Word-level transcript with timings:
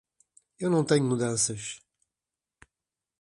Eu 0.59 0.71
não 0.71 0.83
tenho 0.83 1.03
mudanças. 1.05 1.79